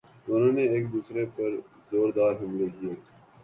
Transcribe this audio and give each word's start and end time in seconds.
دونوں 0.25 0.51
نے 0.55 0.63
ایک 0.73 0.83
دوسرے 0.93 1.21
پرزوردار 1.35 2.33
حملہ 2.41 2.67
کیا 2.75 2.93